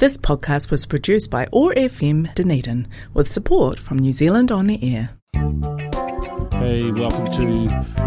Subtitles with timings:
[0.00, 4.82] This podcast was produced by OAR FM Dunedin with support from New Zealand On the
[4.82, 5.10] Air.
[6.54, 7.66] Hey, welcome to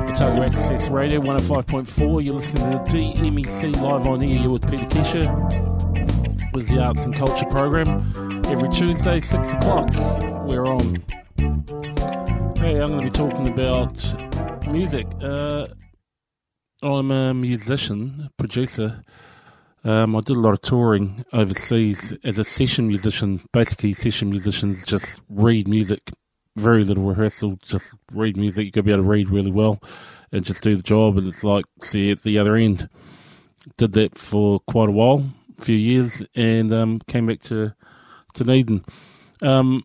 [0.10, 2.26] Otago Access Radio 105.4.
[2.26, 7.46] You're listening to DMEC Live on Air with Peter Kesher with the Arts and Culture
[7.46, 8.42] program.
[8.48, 9.92] Every Tuesday, 6 o'clock,
[10.50, 10.96] we're on.
[12.58, 15.06] Hey, I'm going to be talking about music.
[15.22, 15.68] Uh,
[16.82, 19.04] I'm a musician, producer.
[19.86, 23.42] Um, I did a lot of touring overseas as a session musician.
[23.52, 26.12] Basically, session musicians just read music,
[26.56, 28.66] very little rehearsal, just read music.
[28.66, 29.82] You've got to be able to read really well
[30.32, 31.18] and just do the job.
[31.18, 32.90] And it's like, see, at the other end.
[33.78, 35.26] Did that for quite a while,
[35.58, 37.74] a few years, and um, came back to,
[38.34, 38.84] to.
[39.42, 39.84] Um,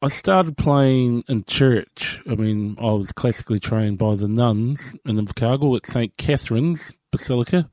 [0.00, 2.20] I started playing in church.
[2.26, 6.16] I mean, I was classically trained by the nuns in Invercargill at St.
[6.16, 7.68] Catherine's Basilica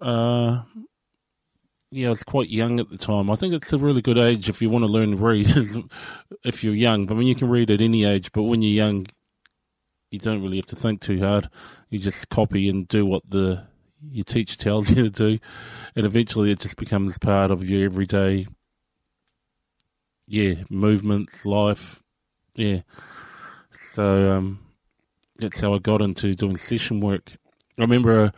[0.00, 0.62] uh,
[1.90, 3.30] yeah, I was quite young at the time.
[3.30, 5.48] I think it's a really good age if you want to learn to read,
[6.44, 7.10] if you're young.
[7.10, 9.06] I mean, you can read at any age, but when you're young,
[10.10, 11.48] you don't really have to think too hard.
[11.90, 13.64] You just copy and do what the
[14.10, 15.38] your teacher tells you to do,
[15.94, 18.46] and eventually it just becomes part of your everyday,
[20.26, 22.02] yeah, movements, life,
[22.54, 22.80] yeah.
[23.92, 24.58] So um,
[25.36, 27.32] that's how I got into doing session work.
[27.78, 28.20] I remember.
[28.20, 28.30] Uh,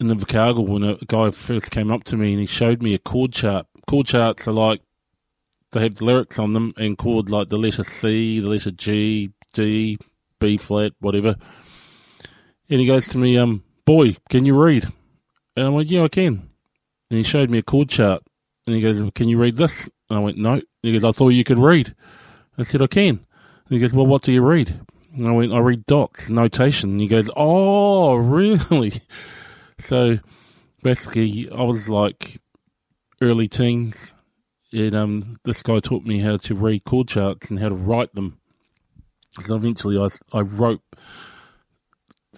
[0.00, 2.94] in the Invercargill when a guy first came up to me and he showed me
[2.94, 3.66] a chord chart.
[3.86, 4.80] Chord charts are like
[5.72, 9.32] they have the lyrics on them and chord like the letter C, the letter G,
[9.52, 9.98] D,
[10.40, 11.36] B flat, whatever.
[12.70, 14.86] And he goes to me, um, boy, can you read?
[15.56, 16.48] And I went, yeah, I can.
[17.10, 18.22] And he showed me a chord chart.
[18.66, 19.88] And he goes, well, can you read this?
[20.08, 20.54] And I went, no.
[20.54, 21.94] And he goes, I thought you could read.
[22.56, 23.08] I said, I can.
[23.08, 24.80] And he goes, well, what do you read?
[25.14, 26.92] And I went, I read dots, notation.
[26.92, 28.92] And he goes, oh, really?
[29.78, 30.18] So
[30.82, 32.40] basically, I was like
[33.20, 34.14] early teens,
[34.72, 38.14] and um, this guy taught me how to read chord charts and how to write
[38.14, 38.38] them.
[39.40, 40.82] So eventually, I I wrote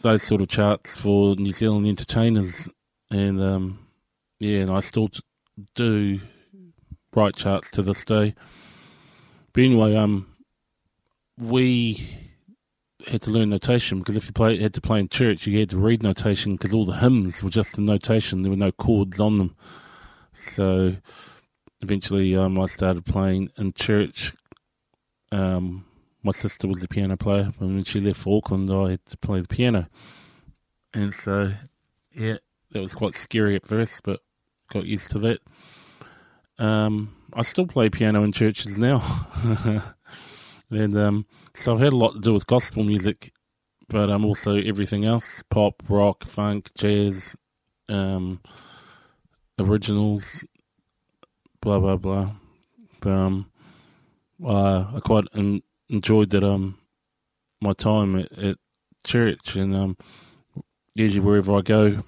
[0.02, 2.68] those sort of charts for New Zealand entertainers,
[3.10, 3.86] and um,
[4.38, 5.08] yeah, and I still
[5.74, 6.20] do
[7.14, 8.34] write charts to this day.
[9.52, 10.26] But anyway, um,
[11.38, 12.25] we
[13.06, 15.70] had to learn notation because if you play, had to play in church, you had
[15.70, 18.42] to read notation because all the hymns were just in notation.
[18.42, 19.56] There were no chords on them.
[20.32, 20.96] So
[21.80, 24.32] eventually, um, I started playing in church.
[25.32, 25.84] Um,
[26.22, 29.16] my sister was a piano player, and when she left for Auckland, I had to
[29.16, 29.86] play the piano.
[30.92, 31.52] And so,
[32.12, 32.38] yeah,
[32.72, 34.20] that was quite scary at first, but
[34.72, 35.40] got used to that.
[36.58, 39.00] Um, I still play piano in churches now.
[40.70, 43.32] And um, so I've had a lot to do with gospel music,
[43.88, 47.36] but I'm um, also everything else pop, rock, funk, jazz,
[47.88, 48.40] um,
[49.58, 50.44] originals,
[51.60, 52.30] blah, blah, blah.
[53.00, 53.50] But um,
[54.44, 56.78] uh, I quite en- enjoyed that um,
[57.60, 58.58] my time at, at
[59.04, 59.96] church, and um,
[60.94, 62.02] usually wherever I go,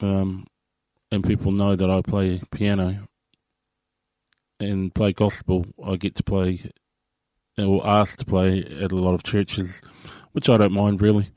[0.00, 0.46] um,
[1.10, 3.08] and people know that I play piano
[4.60, 6.70] and play gospel, I get to play
[7.64, 9.82] or asked to play at a lot of churches,
[10.32, 11.30] which I don't mind really.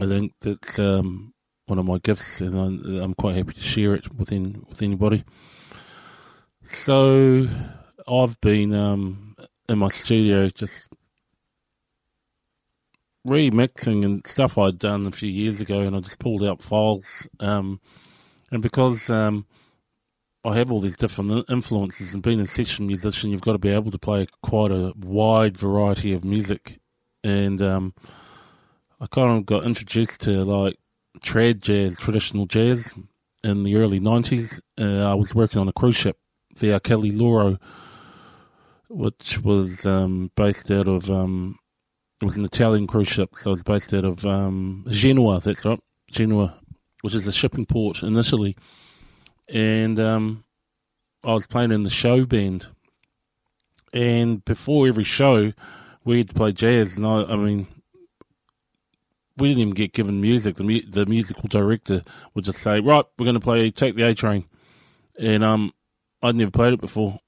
[0.00, 1.34] I think that's um,
[1.66, 4.82] one of my gifts, and I'm, I'm, quite happy to share it with in, with
[4.82, 5.24] anybody.
[6.62, 7.46] So
[8.08, 9.36] I've been um,
[9.68, 10.88] in my studio just
[13.26, 17.28] remixing and stuff I'd done a few years ago, and I just pulled out files.
[17.40, 17.80] Um,
[18.50, 19.46] and because um,
[20.44, 23.70] I have all these different influences, and being a session musician, you've got to be
[23.70, 26.78] able to play quite a wide variety of music.
[27.22, 27.94] And um,
[29.00, 30.76] I kind of got introduced to like
[31.20, 32.92] trad jazz, traditional jazz,
[33.42, 34.60] in the early '90s.
[34.78, 36.18] Uh, I was working on a cruise ship,
[36.56, 37.58] the Achille Lauro,
[38.90, 41.58] which was um, based out of um,
[42.20, 45.40] it was an Italian cruise ship, so it was based out of um, Genoa.
[45.40, 46.54] That's right, Genoa,
[47.00, 48.56] which is a shipping port in Italy
[49.52, 50.44] and um,
[51.22, 52.66] I was playing in the show band.
[53.92, 55.52] And before every show,
[56.04, 56.96] we had to play jazz.
[56.96, 57.68] And I, I mean,
[59.36, 60.56] we didn't even get given music.
[60.56, 62.02] The, mu- the musical director
[62.34, 64.44] would just say, "Right, we're going to play Take the A Train,"
[65.18, 65.72] and um,
[66.22, 67.18] I'd never played it before.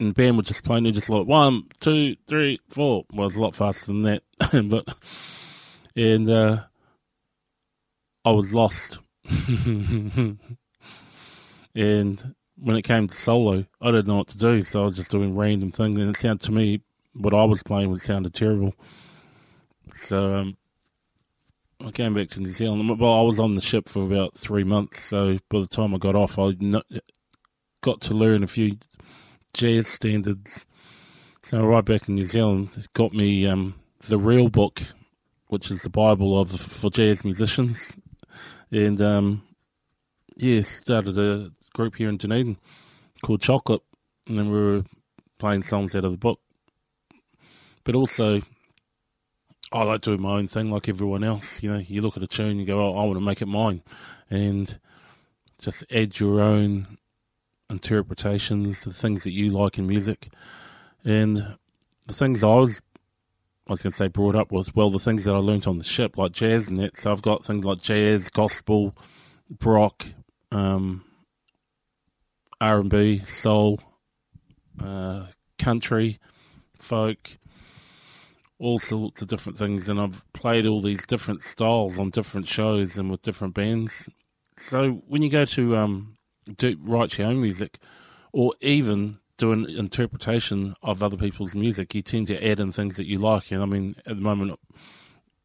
[0.00, 3.04] And the band would just play, and just like one, two, three, four.
[3.12, 4.22] Well, it was a lot faster than that,
[4.68, 4.88] but
[5.96, 6.64] and uh,
[8.24, 8.98] I was lost.
[11.74, 14.96] And when it came to solo, I didn't know what to do, so I was
[14.96, 15.98] just doing random things.
[15.98, 16.80] And it sounded to me,
[17.14, 18.74] what I was playing would sounded terrible.
[19.92, 20.56] So um,
[21.84, 22.98] I came back to New Zealand.
[23.00, 25.98] Well, I was on the ship for about three months, so by the time I
[25.98, 26.52] got off, I
[27.80, 28.78] got to learn a few
[29.54, 30.66] jazz standards.
[31.44, 33.76] So right back in New Zealand, it got me um,
[34.06, 34.82] the real book,
[35.46, 37.96] which is the Bible of for jazz musicians,
[38.70, 39.42] and um,
[40.36, 42.56] yeah, started a group here in Dunedin
[43.22, 43.82] called Chocolate,
[44.26, 44.82] and then we were
[45.38, 46.40] playing songs out of the book.
[47.84, 48.42] But also,
[49.72, 51.62] I like doing my own thing like everyone else.
[51.62, 53.46] You know, you look at a tune, you go, oh, I want to make it
[53.46, 53.82] mine.
[54.28, 54.76] And
[55.60, 56.98] just add your own
[57.70, 60.30] interpretations, the things that you like in music.
[61.04, 61.58] And
[62.08, 62.82] the things I was,
[63.68, 65.78] I was going to say brought up was, well, the things that I learnt on
[65.78, 66.96] the ship, like jazz and that.
[66.96, 68.96] So I've got things like jazz, gospel,
[69.62, 70.04] rock,
[70.50, 71.04] um,
[72.60, 73.80] R&B, soul,
[74.82, 75.26] uh,
[75.58, 76.18] country,
[76.76, 77.38] folk,
[78.58, 82.98] all sorts of different things, and I've played all these different styles on different shows
[82.98, 84.08] and with different bands.
[84.56, 86.18] So when you go to um,
[86.56, 87.78] do write your own music,
[88.32, 92.96] or even do an interpretation of other people's music, you tend to add in things
[92.96, 93.52] that you like.
[93.52, 94.58] And I mean, at the moment,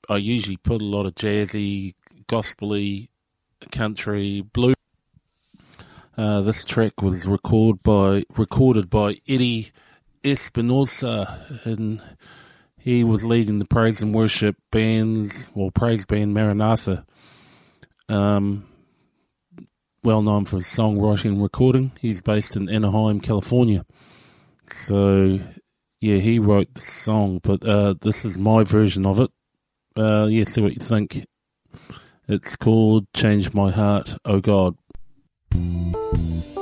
[0.09, 1.93] I usually put a lot of jazzy,
[2.27, 3.09] gospely,
[3.71, 4.72] country, blue.
[6.17, 9.71] Uh, this track was recorded by recorded by Eddie
[10.23, 12.01] Espinosa, and
[12.77, 17.05] he was leading the praise and worship bands, well, praise band Maranatha.
[18.09, 18.65] Um,
[20.03, 21.93] well known for songwriting and recording.
[21.99, 23.85] He's based in Anaheim, California.
[24.71, 25.39] So,
[26.01, 29.31] yeah, he wrote the song, but uh, this is my version of it.
[29.95, 31.25] Uh, yeah, see what you think.
[32.27, 34.75] It's called Change My Heart, Oh God.
[35.53, 36.52] Música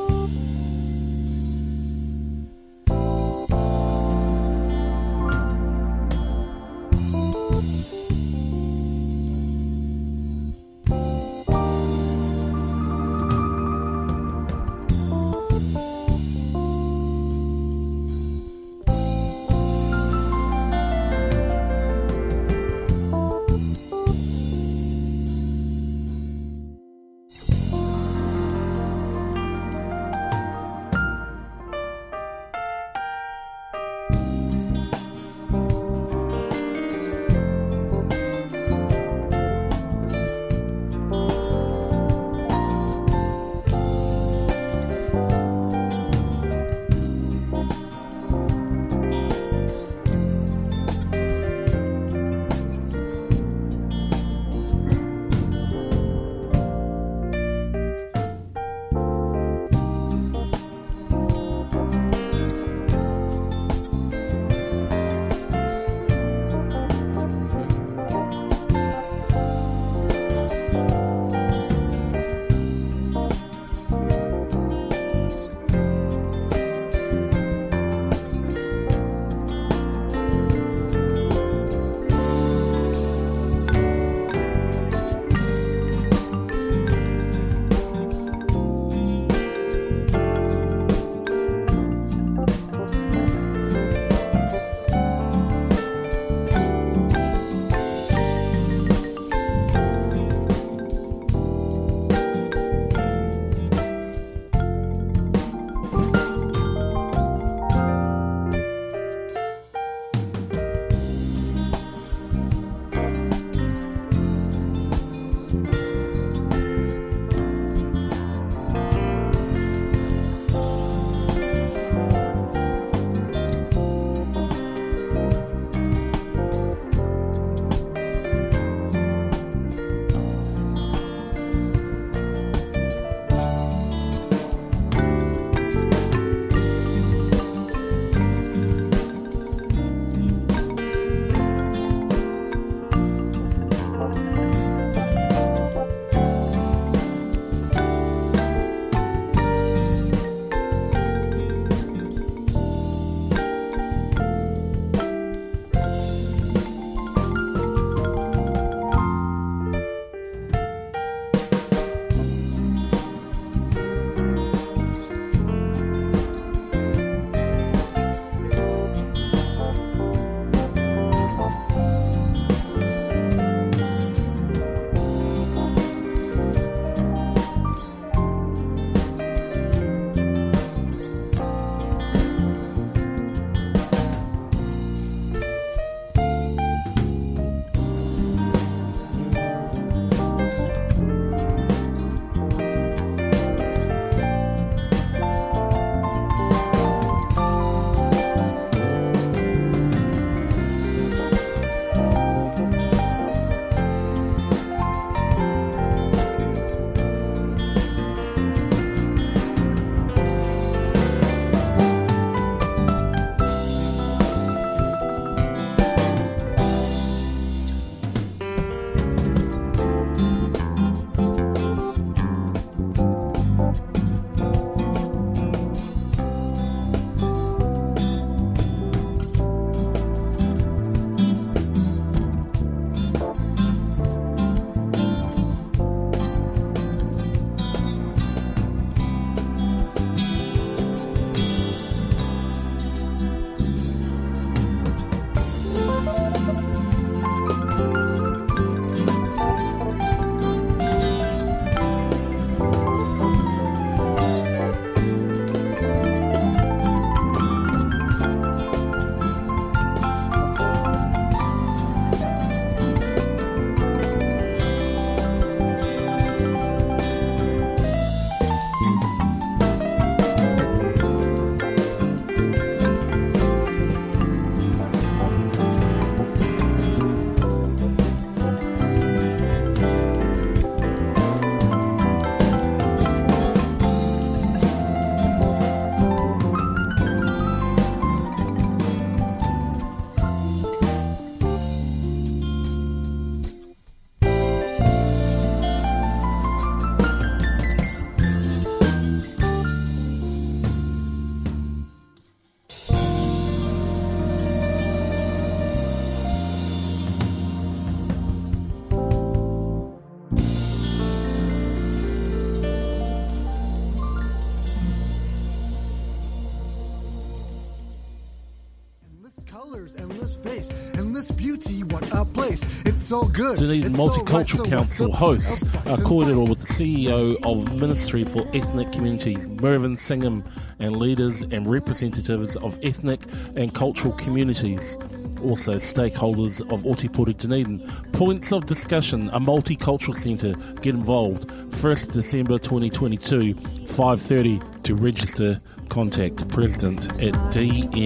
[320.41, 322.63] face, endless beauty, what a place.
[322.85, 323.57] It's so good.
[323.57, 327.35] Dunedin It's so Multicultural right, Council the host point of uh, coordinator with the CEO
[327.43, 330.43] of Ministry for Ethnic Communities, Mervyn Singham,
[330.79, 333.21] and leaders and representatives of ethnic
[333.55, 334.97] and cultural communities.
[335.43, 337.79] Also, stakeholders of Ōtepoti Dunedin.
[338.11, 340.53] Points of discussion: a multicultural centre.
[340.81, 341.51] Get involved.
[341.75, 345.59] First December 2022, 5:30 to register.
[345.89, 347.97] Contact president at dmec.org.nz.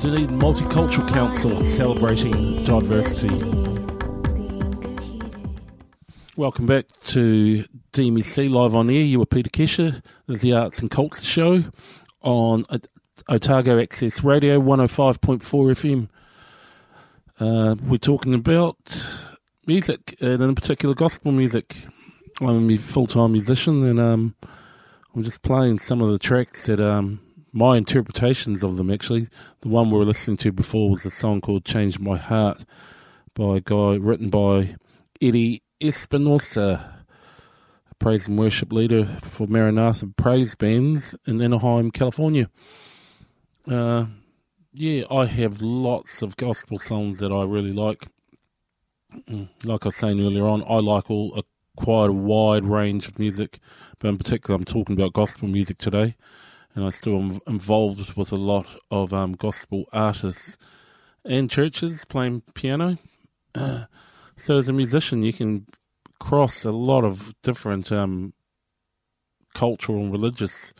[0.00, 3.34] Dunedin Multicultural Council celebrating diversity.
[6.36, 9.02] Welcome back to DMC Live on Air.
[9.02, 10.02] You were Peter Kesher.
[10.26, 11.64] The Arts and Culture Show
[12.22, 12.66] on
[13.28, 16.08] Otago Access Radio 105.4 FM.
[17.38, 18.76] Uh, we're talking about
[19.66, 21.86] music, and in particular gospel music.
[22.40, 24.34] I'm a full time musician, and um,
[25.14, 27.20] I'm just playing some of the tracks that um,
[27.52, 29.28] my interpretations of them actually.
[29.60, 32.64] The one we were listening to before was a song called Change My Heart
[33.34, 34.74] by a guy written by
[35.22, 37.04] Eddie Espinosa,
[37.90, 42.50] a praise and worship leader for Maranatha Praise Bands in Anaheim, California.
[43.70, 44.06] Uh,
[44.72, 48.06] yeah, I have lots of gospel songs that I really like.
[49.30, 51.44] Mm, Like I was saying earlier on, I like all
[51.76, 53.58] quite a wide range of music,
[53.98, 56.16] but in particular, I'm talking about gospel music today,
[56.74, 60.56] and I still am involved with a lot of um, gospel artists
[61.24, 62.98] and churches playing piano.
[63.54, 63.84] Uh,
[64.36, 65.66] so, as a musician, you can
[66.18, 68.32] cross a lot of different um,
[69.54, 70.74] cultural and religious.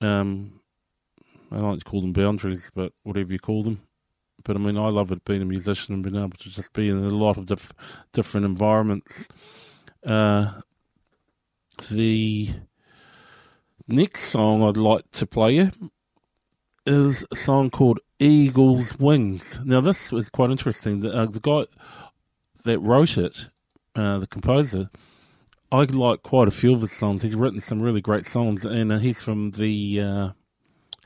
[0.00, 0.60] Um,
[1.50, 3.82] I don't like to call them boundaries, but whatever you call them.
[4.44, 6.88] But I mean, I love it being a musician and being able to just be
[6.88, 7.72] in a lot of diff-
[8.12, 9.28] different environments.
[10.04, 10.60] Uh,
[11.90, 12.50] the
[13.88, 15.70] next song I'd like to play you
[16.86, 19.60] is a song called Eagle's Wings.
[19.64, 21.00] Now, this was quite interesting.
[21.00, 21.66] The, uh, the guy
[22.64, 23.48] that wrote it,
[23.94, 24.90] uh, the composer,
[25.72, 27.22] I like quite a few of his songs.
[27.22, 30.28] He's written some really great songs, and uh, he's from the uh,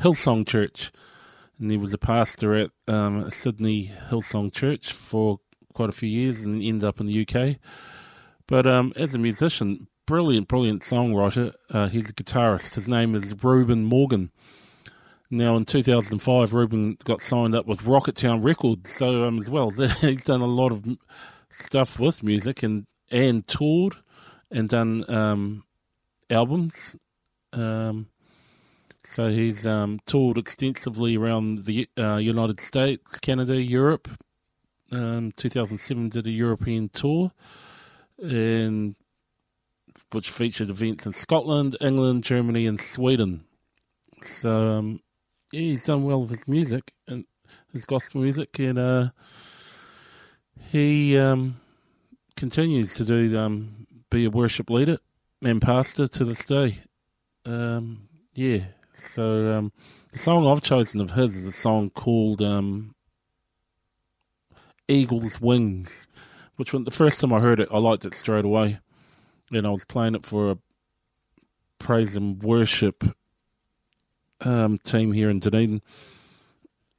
[0.00, 0.92] Hillsong Church,
[1.58, 5.40] and he was a pastor at um, Sydney Hillsong Church for
[5.72, 7.56] quite a few years, and ended up in the UK.
[8.50, 11.54] But um, as a musician, brilliant, brilliant songwriter.
[11.70, 12.74] Uh, he's a guitarist.
[12.74, 14.32] His name is Reuben Morgan.
[15.30, 20.24] Now, in 2005, Reuben got signed up with Rocketown Records, so um, as well, he's
[20.24, 20.84] done a lot of
[21.50, 23.96] stuff with music and and toured
[24.50, 25.62] and done um,
[26.28, 26.96] albums.
[27.52, 28.08] Um,
[29.06, 34.08] so he's um, toured extensively around the uh, United States, Canada, Europe.
[34.90, 37.30] Um, 2007 did a European tour,
[38.20, 38.94] and
[40.12, 43.44] which featured events in Scotland, England, Germany, and Sweden.
[44.22, 45.00] So um,
[45.52, 47.24] yeah, he's done well with his music and
[47.72, 49.10] his gospel music, and uh,
[50.70, 51.60] he um,
[52.36, 54.98] continues to do um, be a worship leader
[55.42, 56.80] and pastor to this day.
[57.46, 58.64] Um, yeah,
[59.14, 59.72] so um,
[60.12, 62.94] the song I've chosen of his is a song called um,
[64.88, 66.06] "Eagle's Wings,"
[66.60, 68.80] which when the first time I heard it, I liked it straight away,
[69.50, 70.58] and I was playing it for a
[71.78, 73.02] praise and worship
[74.42, 75.80] um, team here in Dunedin.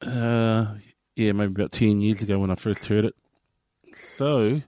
[0.02, 0.74] Uh,
[1.16, 3.14] yeah, maybe about 10 years ago when I first heard it.
[4.16, 4.64] So,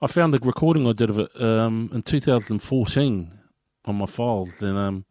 [0.00, 3.38] I found the recording I did of it um, in 2014
[3.84, 5.04] on my files, and um,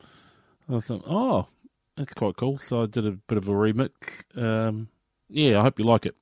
[0.69, 1.47] I thought, oh,
[1.95, 2.57] that's quite cool.
[2.57, 3.89] So, I did a bit of a remix.
[4.35, 4.89] Um,
[5.29, 6.17] yeah, I hope you like it.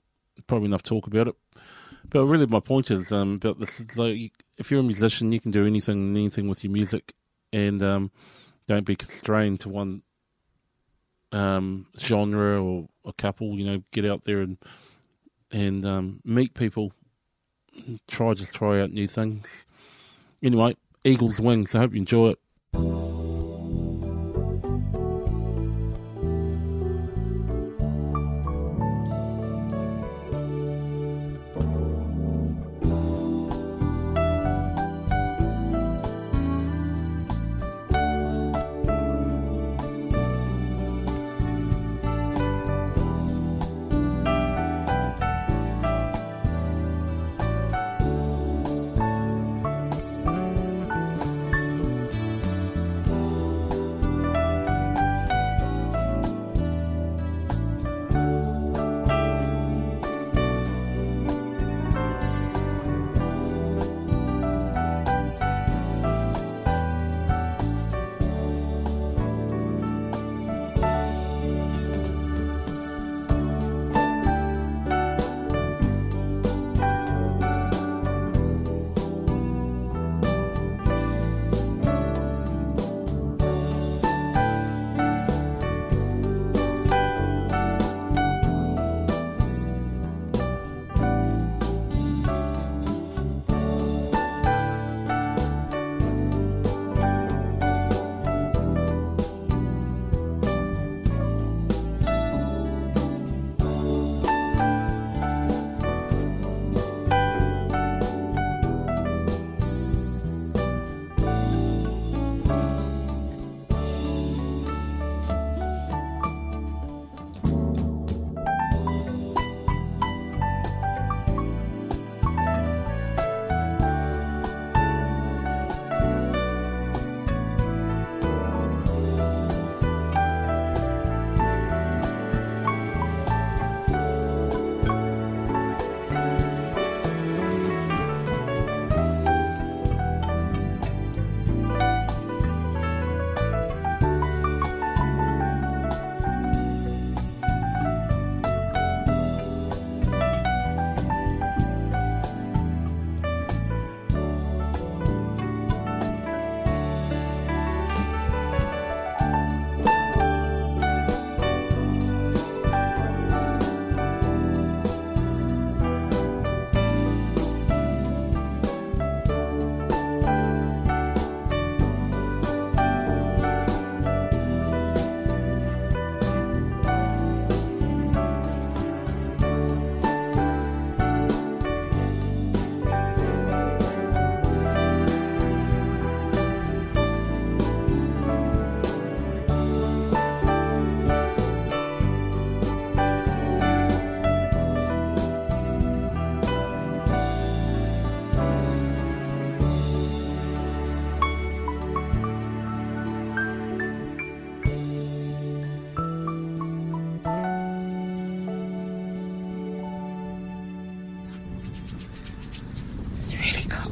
[0.46, 1.36] Probably enough talk about it.
[2.08, 5.40] But really, my point is um, about this is like, if you're a musician, you
[5.40, 7.14] can do anything, anything with your music,
[7.52, 8.12] and um,
[8.68, 10.02] don't be constrained to one
[11.32, 13.58] um, genre or a couple.
[13.58, 14.58] You know, get out there and
[15.52, 16.94] and um, meet people.
[18.08, 19.66] Try just try out new things.
[20.44, 21.76] Anyway, Eagle's Wings.
[21.76, 22.40] I hope you enjoy it.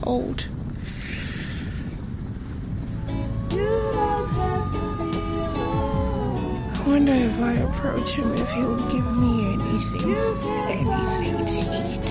[0.08, 0.48] Old.
[6.72, 10.15] I wonder if I approach him if he'll give me anything,
[10.70, 11.60] anything to
[11.93, 12.06] eat.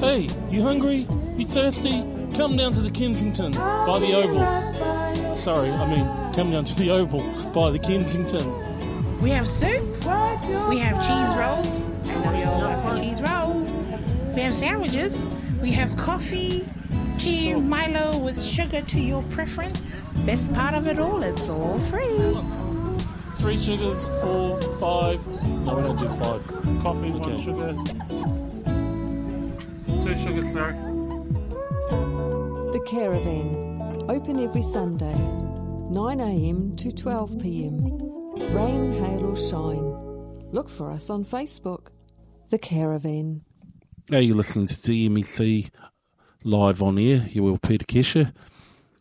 [0.00, 1.06] Hey, you hungry?
[1.36, 2.02] You thirsty?
[2.34, 5.36] Come down to the Kensington by the Oval.
[5.36, 7.22] Sorry, I mean, come down to the Oval
[7.52, 9.18] by the Kensington.
[9.20, 9.84] We have soup.
[10.68, 11.68] We have cheese rolls.
[12.08, 13.70] I know you all like the cheese rolls.
[14.34, 15.14] We have sandwiches.
[15.60, 16.66] We have coffee,
[17.22, 19.92] tea, Milo with sugar to your preference.
[20.26, 22.18] Best part of it all, it's all free.
[23.36, 25.24] Three sugars, four, five.
[25.64, 26.44] No, we don't do five.
[26.82, 27.74] Coffee, one sugar.
[30.02, 30.74] Two sugars, sorry.
[32.72, 33.70] The Caravan.
[34.08, 38.52] Open every Sunday, 9am to 12pm.
[38.52, 40.50] Rain, hail, or shine.
[40.50, 41.88] Look for us on Facebook.
[42.50, 43.42] The Caravan.
[44.10, 45.70] Are you're listening to DMEC
[46.44, 47.24] live on air.
[47.28, 48.32] You will Peter Kesher.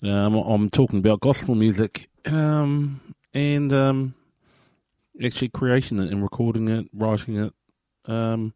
[0.04, 3.02] Um, I'm talking about gospel music um,
[3.34, 4.16] and um,
[5.24, 7.54] actually creating it and recording it, writing it.
[8.06, 8.54] Um,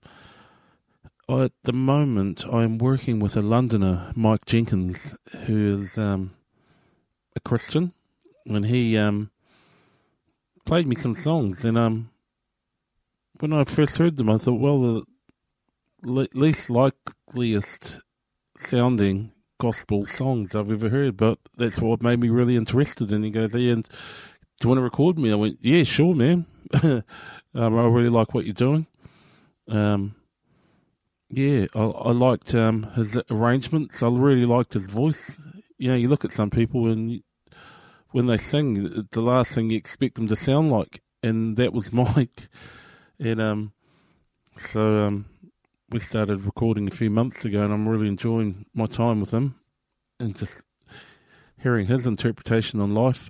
[1.29, 6.31] at the moment, I'm working with a Londoner, Mike Jenkins, who is um,
[7.35, 7.93] a Christian,
[8.45, 9.31] and he um,
[10.65, 11.65] played me some songs.
[11.65, 12.09] And
[13.39, 15.03] when I first heard them, I thought, well, the
[16.03, 18.01] le- least likeliest
[18.57, 23.11] sounding gospel songs I've ever heard, but that's what made me really interested.
[23.11, 23.89] And he goes, Ian, do
[24.63, 25.31] you want to record me?
[25.31, 26.45] I went, yeah, sure, man.
[26.83, 27.03] um,
[27.53, 28.87] I really like what you're doing.
[29.67, 30.15] Um,
[31.29, 34.01] yeah, I, I liked um, his arrangements.
[34.03, 35.39] I really liked his voice.
[35.77, 37.21] You know, you look at some people and
[38.11, 41.91] when they sing, the last thing you expect them to sound like, and that was
[41.93, 42.47] Mike.
[43.19, 43.73] And um,
[44.57, 45.25] so um,
[45.89, 49.55] we started recording a few months ago, and I'm really enjoying my time with him
[50.19, 50.65] and just
[51.61, 53.29] hearing his interpretation on life.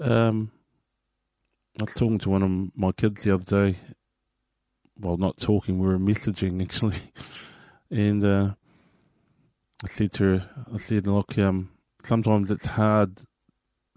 [0.00, 0.50] Um,
[1.78, 3.78] I was talking to one of my kids the other day.
[4.98, 6.98] Well, not talking, we were messaging actually.
[7.90, 8.54] And uh,
[9.84, 11.70] I said to her, I said, look, um,
[12.02, 13.22] sometimes it's hard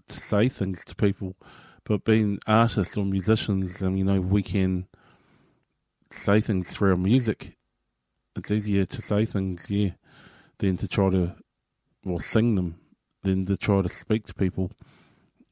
[0.08, 1.36] to say things to people,
[1.84, 4.86] but being artists or musicians, um, you know, we can
[6.12, 7.56] say things through our music.
[8.36, 9.90] It's easier to say things, yeah,
[10.58, 11.34] than to try to,
[12.04, 12.80] well, sing them,
[13.22, 14.72] than to try to speak to people.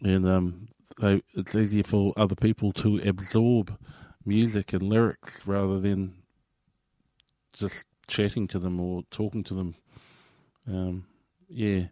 [0.02, 0.68] And um,
[1.00, 3.76] they, it's easier for other people to absorb
[4.24, 6.14] music and lyrics rather than
[7.52, 9.74] just chatting to them or talking to them.
[10.66, 11.06] Um,
[11.48, 11.88] yeah.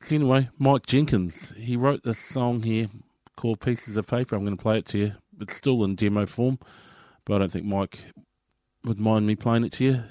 [0.00, 2.88] So anyway, Mike Jenkins, he wrote this song here
[3.36, 4.36] called Pieces of Paper.
[4.36, 5.12] I'm going to play it to you.
[5.40, 6.58] It's still in demo form,
[7.24, 8.04] but I don't think Mike
[8.88, 10.02] would mind me playing it to you.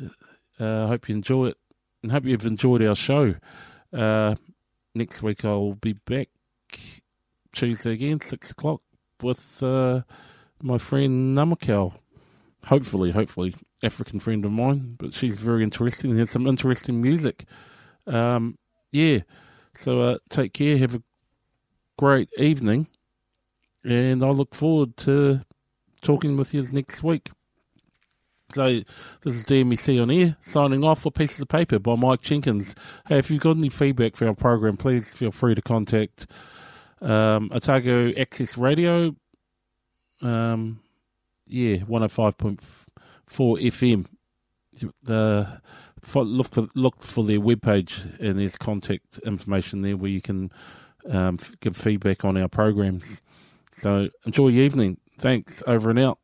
[0.60, 1.58] Uh, I hope you enjoy it
[2.04, 3.36] and hope you've enjoyed our show.
[3.92, 4.36] Uh,
[4.94, 6.30] next week I'll be back
[7.54, 8.82] Tuesday again, 6 o'clock,
[9.22, 10.02] with uh,
[10.62, 11.96] my friend Namakel.
[12.66, 17.46] Hopefully, hopefully, African friend of mine, but she's very interesting and has some interesting music.
[18.06, 18.58] Um,
[18.92, 19.20] yeah,
[19.80, 21.02] so uh, take care, have a
[21.98, 22.88] great evening,
[23.84, 25.42] and I look forward to
[26.02, 27.30] talking with you next week.
[28.54, 28.80] So
[29.24, 32.76] this is DMEC on air, signing off for Pieces of Paper by Mike Jenkins.
[33.08, 36.28] Hey, if you've got any feedback for our program, please feel free to contact
[37.02, 39.16] um, Otago Access Radio.
[40.22, 40.80] Um,
[41.46, 42.58] yeah, 105.4
[43.30, 44.06] FM.
[45.04, 45.62] The
[46.16, 50.52] look for look for their webpage and there's contact information there where you can
[51.10, 53.22] um, give feedback on our programs.
[53.74, 55.00] So enjoy your evening.
[55.20, 55.64] Thanks.
[55.68, 56.20] Over and out.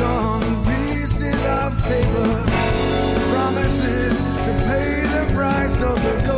[0.00, 2.44] On pieces of paper,
[3.32, 6.37] promises to pay the price of the gold.